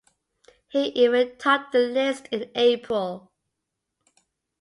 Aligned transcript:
He 0.67 0.85
even 1.05 1.37
topped 1.37 1.73
the 1.73 1.77
list 1.77 2.27
in 2.31 2.49
April. 2.55 3.29